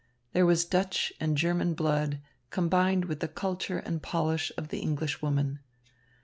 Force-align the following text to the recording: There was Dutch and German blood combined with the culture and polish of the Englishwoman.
There 0.33 0.47
was 0.47 0.65
Dutch 0.65 1.13
and 1.19 1.37
German 1.37 1.75
blood 1.75 2.21
combined 2.49 3.05
with 3.05 3.19
the 3.19 3.27
culture 3.27 3.77
and 3.77 4.01
polish 4.01 4.51
of 4.57 4.69
the 4.69 4.79
Englishwoman. 4.79 5.59